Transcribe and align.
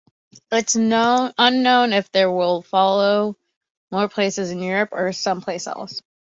It's 0.51 0.73
unknown 0.73 1.93
if 1.93 2.11
there 2.11 2.31
will 2.31 2.63
follow 2.63 3.37
more 3.91 4.09
places 4.09 4.49
in 4.49 4.57
Europe, 4.59 4.89
or 4.93 5.13
someplace 5.13 5.67
else. 5.67 6.01